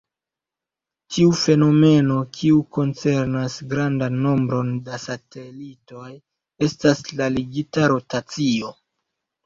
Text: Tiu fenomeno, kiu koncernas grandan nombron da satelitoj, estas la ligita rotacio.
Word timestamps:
Tiu 1.17 1.35
fenomeno, 1.41 2.15
kiu 2.39 2.63
koncernas 2.79 3.59
grandan 3.75 4.19
nombron 4.25 4.75
da 4.91 5.01
satelitoj, 5.07 6.11
estas 6.71 7.09
la 7.23 7.33
ligita 7.39 7.91
rotacio. 7.97 8.79